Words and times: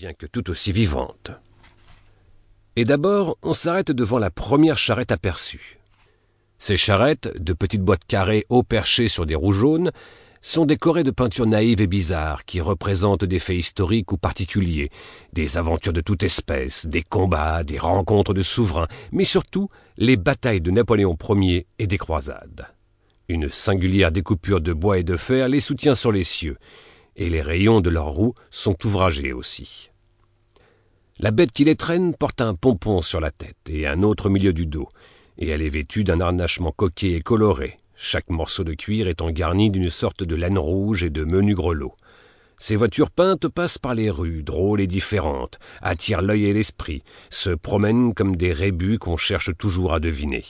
bien 0.00 0.14
que 0.14 0.24
tout 0.24 0.48
aussi 0.48 0.72
vivante. 0.72 1.30
Et 2.74 2.86
d'abord, 2.86 3.36
on 3.42 3.52
s'arrête 3.52 3.92
devant 3.92 4.18
la 4.18 4.30
première 4.30 4.78
charrette 4.78 5.12
aperçue. 5.12 5.78
Ces 6.56 6.78
charrettes, 6.78 7.30
de 7.38 7.52
petites 7.52 7.82
boîtes 7.82 8.06
carrées 8.08 8.46
haut 8.48 8.62
perchées 8.62 9.08
sur 9.08 9.26
des 9.26 9.34
roues 9.34 9.52
jaunes, 9.52 9.92
sont 10.40 10.64
décorées 10.64 11.04
de 11.04 11.10
peintures 11.10 11.46
naïves 11.46 11.82
et 11.82 11.86
bizarres 11.86 12.46
qui 12.46 12.62
représentent 12.62 13.26
des 13.26 13.38
faits 13.38 13.58
historiques 13.58 14.10
ou 14.10 14.16
particuliers, 14.16 14.88
des 15.34 15.58
aventures 15.58 15.92
de 15.92 16.00
toute 16.00 16.22
espèce, 16.22 16.86
des 16.86 17.02
combats, 17.02 17.62
des 17.62 17.76
rencontres 17.76 18.32
de 18.32 18.42
souverains, 18.42 18.88
mais 19.12 19.26
surtout 19.26 19.68
les 19.98 20.16
batailles 20.16 20.62
de 20.62 20.70
Napoléon 20.70 21.14
Ier 21.28 21.66
et 21.78 21.86
des 21.86 21.98
croisades. 21.98 22.68
Une 23.28 23.50
singulière 23.50 24.12
découpure 24.12 24.62
de 24.62 24.72
bois 24.72 24.96
et 24.96 25.04
de 25.04 25.18
fer 25.18 25.46
les 25.46 25.60
soutient 25.60 25.94
sur 25.94 26.10
les 26.10 26.24
cieux, 26.24 26.56
et 27.16 27.28
les 27.28 27.42
rayons 27.42 27.82
de 27.82 27.90
leurs 27.90 28.08
roues 28.08 28.34
sont 28.48 28.76
ouvragés 28.86 29.34
aussi. 29.34 29.89
La 31.22 31.32
bête 31.32 31.52
qui 31.52 31.64
les 31.64 31.76
traîne 31.76 32.14
porte 32.14 32.40
un 32.40 32.54
pompon 32.54 33.02
sur 33.02 33.20
la 33.20 33.30
tête 33.30 33.58
et 33.68 33.86
un 33.86 34.02
autre 34.02 34.26
au 34.26 34.30
milieu 34.30 34.54
du 34.54 34.64
dos, 34.64 34.88
et 35.36 35.48
elle 35.48 35.60
est 35.60 35.68
vêtue 35.68 36.02
d'un 36.02 36.18
harnachement 36.18 36.72
coquet 36.72 37.12
et 37.12 37.20
coloré, 37.20 37.76
chaque 37.94 38.30
morceau 38.30 38.64
de 38.64 38.72
cuir 38.72 39.06
étant 39.06 39.30
garni 39.30 39.70
d'une 39.70 39.90
sorte 39.90 40.24
de 40.24 40.34
laine 40.34 40.56
rouge 40.56 41.04
et 41.04 41.10
de 41.10 41.24
menus 41.24 41.56
grelots. 41.56 41.94
Ces 42.56 42.74
voitures 42.74 43.10
peintes 43.10 43.48
passent 43.48 43.76
par 43.76 43.94
les 43.94 44.08
rues, 44.08 44.42
drôles 44.42 44.80
et 44.80 44.86
différentes, 44.86 45.58
attirent 45.82 46.22
l'œil 46.22 46.46
et 46.46 46.54
l'esprit, 46.54 47.02
se 47.28 47.50
promènent 47.50 48.14
comme 48.14 48.36
des 48.36 48.54
rébus 48.54 48.98
qu'on 48.98 49.18
cherche 49.18 49.54
toujours 49.58 49.92
à 49.92 50.00
deviner. 50.00 50.46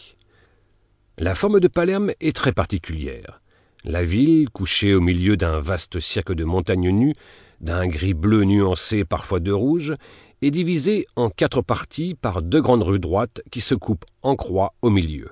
La 1.19 1.35
forme 1.35 1.59
de 1.59 1.67
Palerme 1.67 2.13
est 2.21 2.37
très 2.37 2.53
particulière. 2.53 3.41
La 3.83 4.05
ville, 4.05 4.49
couchée 4.51 4.95
au 4.95 5.01
milieu 5.01 5.37
d'un 5.37 5.59
vaste 5.59 5.99
cirque 5.99 6.33
de 6.33 6.45
montagnes 6.45 6.91
nues, 6.91 7.15
d'un 7.61 7.87
gris 7.89 8.15
bleu 8.15 8.45
nuancé 8.45 9.05
parfois 9.05 9.41
de 9.41 9.53
rouge, 9.53 9.95
est 10.43 10.51
divisée 10.51 11.07
en 11.17 11.31
quatre 11.31 11.63
parties 11.63 12.15
par 12.15 12.43
deux 12.43 12.61
grandes 12.61 12.83
rues 12.83 12.99
droites 12.99 13.43
qui 13.51 13.61
se 13.61 13.75
coupent 13.75 14.07
en 14.23 14.37
croix 14.37 14.75
au 14.83 14.91
milieu. 14.91 15.31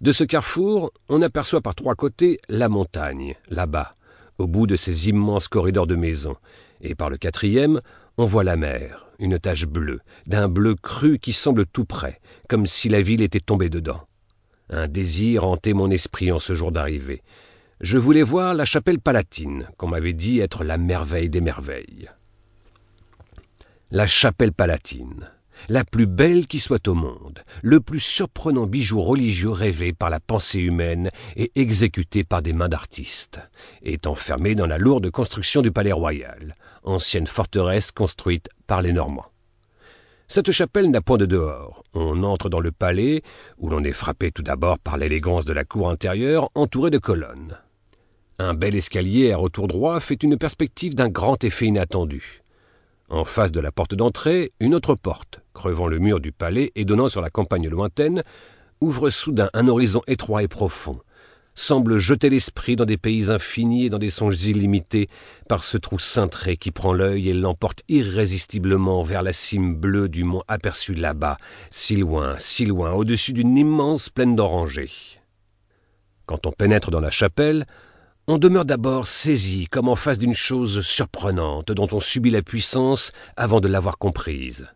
De 0.00 0.12
ce 0.12 0.24
carrefour, 0.24 0.92
on 1.08 1.22
aperçoit 1.22 1.60
par 1.60 1.74
trois 1.74 1.94
côtés 1.94 2.40
la 2.48 2.68
montagne, 2.68 3.36
là-bas, 3.48 3.92
au 4.38 4.46
bout 4.46 4.66
de 4.66 4.76
ces 4.76 5.08
immenses 5.08 5.48
corridors 5.48 5.86
de 5.86 5.94
maisons, 5.94 6.36
et 6.80 6.94
par 6.94 7.08
le 7.08 7.18
quatrième, 7.18 7.80
on 8.18 8.26
voit 8.26 8.44
la 8.44 8.56
mer, 8.56 9.06
une 9.18 9.38
tache 9.38 9.66
bleue, 9.66 10.00
d'un 10.26 10.48
bleu 10.48 10.74
cru 10.74 11.18
qui 11.18 11.32
semble 11.32 11.66
tout 11.66 11.84
près, 11.84 12.20
comme 12.48 12.66
si 12.66 12.88
la 12.88 13.00
ville 13.00 13.22
était 13.22 13.40
tombée 13.40 13.70
dedans. 13.70 14.00
Un 14.70 14.88
désir 14.88 15.44
hantait 15.44 15.74
mon 15.74 15.90
esprit 15.90 16.32
en 16.32 16.38
ce 16.38 16.54
jour 16.54 16.72
d'arrivée. 16.72 17.22
Je 17.80 17.98
voulais 17.98 18.22
voir 18.22 18.54
la 18.54 18.64
chapelle 18.64 19.00
palatine, 19.00 19.68
qu'on 19.76 19.88
m'avait 19.88 20.12
dit 20.12 20.40
être 20.40 20.64
la 20.64 20.78
merveille 20.78 21.28
des 21.28 21.40
merveilles. 21.40 22.08
La 23.94 24.06
chapelle 24.06 24.54
palatine 24.54 25.30
la 25.68 25.84
plus 25.84 26.06
belle 26.06 26.46
qui 26.48 26.58
soit 26.58 26.88
au 26.88 26.94
monde, 26.94 27.44
le 27.62 27.78
plus 27.78 28.00
surprenant 28.00 28.66
bijou 28.66 29.00
religieux 29.00 29.50
rêvé 29.50 29.92
par 29.92 30.10
la 30.10 30.18
pensée 30.18 30.58
humaine 30.60 31.10
et 31.36 31.52
exécuté 31.54 32.24
par 32.24 32.42
des 32.42 32.54
mains 32.54 32.70
d'artistes, 32.70 33.40
est 33.82 34.08
enfermé 34.08 34.56
dans 34.56 34.66
la 34.66 34.78
lourde 34.78 35.10
construction 35.10 35.60
du 35.60 35.70
palais 35.70 35.92
royal, 35.92 36.56
ancienne 36.82 37.28
forteresse 37.28 37.92
construite 37.92 38.48
par 38.66 38.82
les 38.82 38.92
Normands. 38.92 39.30
Cette 40.26 40.50
chapelle 40.50 40.90
n'a 40.90 41.02
point 41.02 41.18
de 41.18 41.26
dehors. 41.26 41.84
On 41.92 42.24
entre 42.24 42.48
dans 42.48 42.60
le 42.60 42.72
palais, 42.72 43.22
où 43.58 43.68
l'on 43.68 43.84
est 43.84 43.92
frappé 43.92 44.32
tout 44.32 44.42
d'abord 44.42 44.80
par 44.80 44.96
l'élégance 44.96 45.44
de 45.44 45.52
la 45.52 45.64
cour 45.64 45.90
intérieure 45.90 46.50
entourée 46.54 46.90
de 46.90 46.98
colonnes. 46.98 47.58
Un 48.38 48.54
bel 48.54 48.74
escalier 48.74 49.30
à 49.30 49.36
retour 49.36 49.68
droit 49.68 50.00
fait 50.00 50.20
une 50.24 50.38
perspective 50.38 50.96
d'un 50.96 51.10
grand 51.10 51.44
effet 51.44 51.66
inattendu. 51.66 52.41
En 53.12 53.26
face 53.26 53.52
de 53.52 53.60
la 53.60 53.70
porte 53.70 53.94
d'entrée, 53.94 54.54
une 54.58 54.74
autre 54.74 54.94
porte, 54.94 55.42
crevant 55.52 55.86
le 55.86 55.98
mur 55.98 56.18
du 56.18 56.32
palais 56.32 56.72
et 56.76 56.86
donnant 56.86 57.10
sur 57.10 57.20
la 57.20 57.28
campagne 57.28 57.68
lointaine, 57.68 58.22
ouvre 58.80 59.10
soudain 59.10 59.50
un 59.52 59.68
horizon 59.68 60.00
étroit 60.06 60.42
et 60.42 60.48
profond, 60.48 60.98
semble 61.54 61.98
jeter 61.98 62.30
l'esprit 62.30 62.74
dans 62.74 62.86
des 62.86 62.96
pays 62.96 63.30
infinis 63.30 63.84
et 63.84 63.90
dans 63.90 63.98
des 63.98 64.08
songes 64.08 64.42
illimités 64.46 65.10
par 65.46 65.62
ce 65.62 65.76
trou 65.76 65.98
cintré 65.98 66.56
qui 66.56 66.70
prend 66.70 66.94
l'œil 66.94 67.28
et 67.28 67.34
l'emporte 67.34 67.82
irrésistiblement 67.90 69.02
vers 69.02 69.22
la 69.22 69.34
cime 69.34 69.76
bleue 69.76 70.08
du 70.08 70.24
mont 70.24 70.42
aperçu 70.48 70.94
là-bas, 70.94 71.36
si 71.70 71.96
loin, 71.96 72.36
si 72.38 72.64
loin, 72.64 72.92
au-dessus 72.92 73.34
d'une 73.34 73.58
immense 73.58 74.08
plaine 74.08 74.36
d'orangers. 74.36 74.90
Quand 76.24 76.46
on 76.46 76.50
pénètre 76.50 76.90
dans 76.90 77.00
la 77.00 77.10
chapelle, 77.10 77.66
on 78.28 78.38
demeure 78.38 78.64
d'abord 78.64 79.08
saisi 79.08 79.66
comme 79.66 79.88
en 79.88 79.96
face 79.96 80.18
d'une 80.18 80.34
chose 80.34 80.82
surprenante 80.82 81.72
dont 81.72 81.88
on 81.90 82.00
subit 82.00 82.30
la 82.30 82.42
puissance 82.42 83.12
avant 83.36 83.60
de 83.60 83.68
l'avoir 83.68 83.98
comprise. 83.98 84.68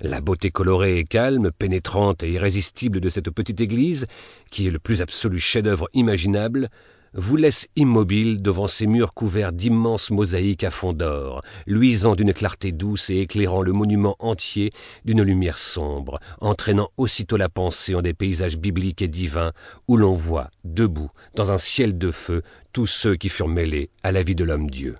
La 0.00 0.20
beauté 0.20 0.50
colorée 0.50 0.98
et 0.98 1.04
calme, 1.04 1.50
pénétrante 1.50 2.22
et 2.22 2.32
irrésistible 2.32 3.00
de 3.00 3.08
cette 3.08 3.30
petite 3.30 3.60
église, 3.60 4.06
qui 4.50 4.66
est 4.66 4.70
le 4.70 4.78
plus 4.78 5.00
absolu 5.00 5.38
chef-d'œuvre 5.38 5.88
imaginable, 5.94 6.68
vous 7.14 7.36
laisse 7.36 7.68
immobile 7.76 8.42
devant 8.42 8.66
ces 8.66 8.86
murs 8.86 9.14
couverts 9.14 9.52
d'immenses 9.52 10.10
mosaïques 10.10 10.64
à 10.64 10.70
fond 10.70 10.92
d'or, 10.92 11.42
luisant 11.66 12.16
d'une 12.16 12.34
clarté 12.34 12.72
douce 12.72 13.08
et 13.10 13.20
éclairant 13.20 13.62
le 13.62 13.72
monument 13.72 14.16
entier 14.18 14.70
d'une 15.04 15.22
lumière 15.22 15.58
sombre, 15.58 16.18
entraînant 16.40 16.90
aussitôt 16.96 17.36
la 17.36 17.48
pensée 17.48 17.94
en 17.94 18.02
des 18.02 18.14
paysages 18.14 18.58
bibliques 18.58 19.02
et 19.02 19.08
divins 19.08 19.52
où 19.88 19.96
l'on 19.96 20.12
voit, 20.12 20.50
debout, 20.64 21.10
dans 21.34 21.52
un 21.52 21.58
ciel 21.58 21.96
de 21.96 22.10
feu, 22.10 22.42
tous 22.72 22.86
ceux 22.86 23.14
qui 23.14 23.28
furent 23.28 23.48
mêlés 23.48 23.90
à 24.02 24.10
la 24.10 24.22
vie 24.22 24.34
de 24.34 24.44
l'homme-dieu. 24.44 24.96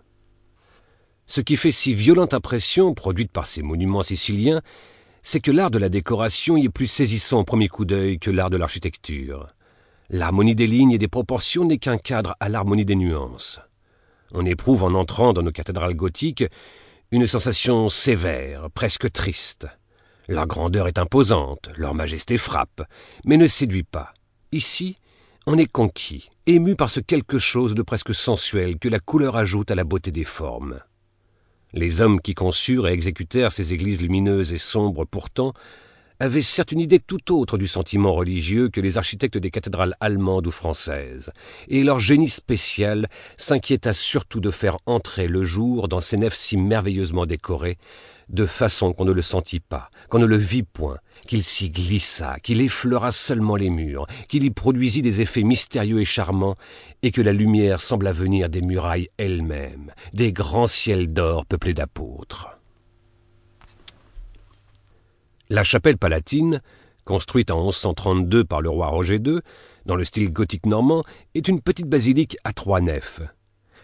Ce 1.27 1.41
qui 1.41 1.57
fait 1.57 1.73
si 1.73 1.95
violente 1.95 2.35
impression 2.35 2.95
produite 2.95 3.33
par 3.33 3.47
ces 3.47 3.63
monuments 3.63 4.03
siciliens, 4.03 4.63
c'est 5.23 5.41
que 5.41 5.51
l'art 5.51 5.71
de 5.71 5.79
la 5.79 5.89
décoration 5.89 6.57
y 6.57 6.67
est 6.67 6.69
plus 6.69 6.87
saisissant 6.87 7.41
au 7.41 7.45
premier 7.45 7.69
coup 7.69 7.87
d'œil 7.87 8.19
que 8.19 8.31
l'art 8.31 8.51
de 8.51 8.59
l'architecture. 8.59 9.49
L'harmonie 10.17 10.55
des 10.55 10.69
lignes 10.69 10.93
et 10.93 10.99
des 10.99 11.09
proportions 11.09 11.65
n'est 11.65 11.79
qu'un 11.79 11.99
cadre 11.99 12.37
à 12.39 12.49
l'harmonie 12.49 12.85
des 12.85 12.95
nuances. 12.95 13.59
On 14.31 14.47
éprouve 14.47 14.85
en 14.85 14.95
entrant 14.95 15.33
dans 15.33 15.43
nos 15.43 15.51
cathédrales 15.51 15.97
gothiques 15.97 16.45
une 17.11 17.27
sensation 17.27 17.89
sévère, 17.89 18.69
presque 18.73 19.11
triste. 19.11 19.67
Leur 20.29 20.47
grandeur 20.47 20.87
est 20.87 21.01
imposante, 21.01 21.69
leur 21.77 21.95
majesté 21.95 22.39
frappe, 22.39 22.83
mais 23.25 23.37
ne 23.37 23.49
séduit 23.49 23.83
pas. 23.83 24.15
Ici, 24.53 24.99
on 25.47 25.59
est 25.59 25.67
conquis, 25.67 26.31
ému 26.47 26.77
par 26.77 26.91
ce 26.91 27.01
quelque 27.01 27.41
chose 27.41 27.75
de 27.75 27.83
presque 27.83 28.15
sensuel 28.15 28.79
que 28.79 28.89
la 28.89 29.01
couleur 29.01 29.35
ajoute 29.35 29.73
à 29.73 29.75
la 29.75 29.83
beauté 29.83 30.13
des 30.13 30.23
formes. 30.23 30.79
Les 31.73 32.03
hommes 32.03 32.21
qui 32.21 32.35
conçurent 32.35 32.87
et 32.87 32.93
exécutèrent 32.93 33.51
ces 33.51 33.75
églises 33.75 34.01
lumineuses 34.01 34.53
et 34.53 34.59
sombres 34.59 35.07
pourtant 35.07 35.55
avaient 36.21 36.43
certes 36.43 36.73
une 36.73 36.81
idée 36.81 37.01
tout 37.01 37.35
autre 37.35 37.59
du 37.59 37.67
sentiment 37.67 38.13
religieux 38.13 38.69
que 38.69 38.81
les 38.81 38.99
architectes 38.99 39.39
des 39.39 39.51
cathédrales 39.51 39.97
allemandes 40.01 40.47
ou 40.47 40.51
françaises, 40.51 41.33
et 41.69 41.83
leur 41.83 41.99
génie 41.99 42.29
spécial 42.29 43.09
s'inquiéta 43.37 43.93
surtout 43.93 44.41
de 44.41 44.51
faire 44.51 44.79
entrer 44.87 45.27
le 45.27 45.45
jour 45.45 45.89
dans 45.89 46.01
ces 46.01 46.17
nefs 46.17 46.37
si 46.37 46.57
merveilleusement 46.57 47.27
décorées, 47.27 47.79
de 48.29 48.47
façon 48.47 48.93
qu'on 48.93 49.05
ne 49.05 49.13
le 49.13 49.23
sentit 49.23 49.61
pas, 49.61 49.91
qu'on 50.09 50.19
ne 50.19 50.27
le 50.27 50.37
vit 50.37 50.63
point, 50.63 50.99
qu'il 51.27 51.45
s'y 51.45 51.71
glissa, 51.71 52.39
qu'il 52.43 52.61
effleura 52.61 53.13
seulement 53.13 53.57
les 53.57 53.71
murs, 53.71 54.07
qu'il 54.29 54.45
y 54.45 54.51
produisit 54.51 55.03
des 55.03 55.21
effets 55.21 55.43
mystérieux 55.43 56.01
et 56.01 56.05
charmants, 56.05 56.57
et 57.03 57.13
que 57.13 57.23
la 57.23 57.33
lumière 57.33 57.81
sembla 57.81 58.13
venir 58.13 58.49
des 58.49 58.63
murailles 58.63 59.11
elles-mêmes, 59.19 59.93
des 60.13 60.33
grands 60.33 60.67
ciels 60.67 61.13
d'or 61.13 61.45
peuplés 61.47 61.75
d'apôtres. 61.75 62.49
La 65.51 65.63
chapelle 65.63 65.99
palatine, 65.99 66.63
construite 67.05 67.51
en 67.51 67.63
1132 67.65 68.45
par 68.45 68.63
le 68.63 68.71
roi 68.71 68.87
Roger 68.87 69.17
II, 69.17 69.41
dans 69.85 69.95
le 69.95 70.05
style 70.05 70.33
gothique 70.33 70.65
normand, 70.65 71.05
est 71.35 71.49
une 71.49 71.61
petite 71.61 71.87
basilique 71.87 72.39
à 72.45 72.55
trois 72.55 72.81
nefs. 72.81 73.21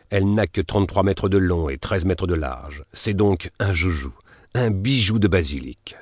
Elle 0.09 0.33
n'a 0.33 0.47
que 0.47 0.63
33 0.63 1.03
mètres 1.03 1.29
de 1.29 1.37
long 1.37 1.69
et 1.69 1.77
13 1.77 2.07
mètres 2.07 2.27
de 2.27 2.35
large. 2.35 2.85
C'est 2.95 3.13
donc 3.13 3.51
un 3.59 3.75
joujou, 3.75 4.15
un 4.55 4.71
bijou 4.71 5.19
de 5.19 5.29
basilique. 5.29 5.97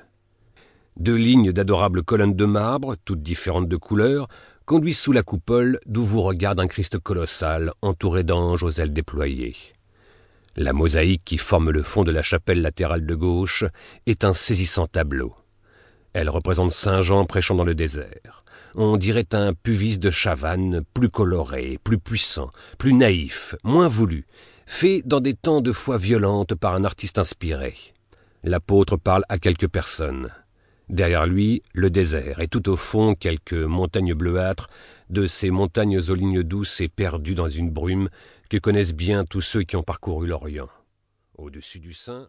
Deux 0.96 1.16
lignes 1.16 1.50
d'adorables 1.50 2.04
colonnes 2.04 2.36
de 2.36 2.44
marbre, 2.44 2.94
toutes 3.04 3.22
différentes 3.22 3.68
de 3.68 3.76
couleur, 3.76 4.28
conduisent 4.64 5.00
sous 5.00 5.12
la 5.12 5.24
coupole 5.24 5.80
d'où 5.86 6.04
vous 6.04 6.22
regarde 6.22 6.60
un 6.60 6.68
Christ 6.68 7.00
colossal 7.00 7.72
entouré 7.82 8.22
d'anges 8.22 8.62
aux 8.62 8.70
ailes 8.70 8.92
déployées. 8.92 9.56
La 10.54 10.72
mosaïque 10.72 11.22
qui 11.24 11.38
forme 11.38 11.70
le 11.70 11.82
fond 11.82 12.04
de 12.04 12.12
la 12.12 12.22
chapelle 12.22 12.62
latérale 12.62 13.06
de 13.06 13.14
gauche 13.16 13.64
est 14.06 14.22
un 14.22 14.34
saisissant 14.34 14.86
tableau. 14.86 15.34
Elle 16.12 16.30
représente 16.30 16.72
Saint 16.72 17.00
Jean 17.00 17.24
prêchant 17.24 17.54
dans 17.54 17.64
le 17.64 17.74
désert. 17.74 18.44
On 18.74 18.96
dirait 18.96 19.34
un 19.34 19.54
puvis 19.54 19.98
de 19.98 20.10
Chavannes 20.10 20.82
plus 20.94 21.08
coloré, 21.08 21.78
plus 21.82 21.98
puissant, 21.98 22.50
plus 22.78 22.92
naïf, 22.92 23.54
moins 23.64 23.88
voulu, 23.88 24.26
fait 24.66 25.02
dans 25.04 25.20
des 25.20 25.34
temps 25.34 25.60
de 25.60 25.72
foi 25.72 25.98
violente 25.98 26.54
par 26.54 26.74
un 26.74 26.84
artiste 26.84 27.18
inspiré. 27.18 27.74
L'apôtre 28.44 28.96
parle 28.96 29.24
à 29.28 29.38
quelques 29.38 29.68
personnes. 29.68 30.30
Derrière 30.88 31.26
lui, 31.26 31.62
le 31.72 31.90
désert, 31.90 32.40
et 32.40 32.48
tout 32.48 32.68
au 32.70 32.76
fond, 32.76 33.14
quelques 33.14 33.52
montagnes 33.52 34.14
bleuâtres, 34.14 34.68
de 35.10 35.26
ces 35.26 35.50
montagnes 35.50 35.98
aux 35.98 36.14
lignes 36.14 36.42
douces 36.42 36.80
et 36.80 36.88
perdues 36.88 37.34
dans 37.34 37.48
une 37.48 37.70
brume 37.70 38.08
que 38.48 38.56
connaissent 38.56 38.94
bien 38.94 39.24
tous 39.24 39.40
ceux 39.40 39.62
qui 39.62 39.76
ont 39.76 39.82
parcouru 39.82 40.26
l'Orient. 40.26 40.68
Au-dessus 41.36 41.78
du 41.78 41.92
sein, 41.92 42.28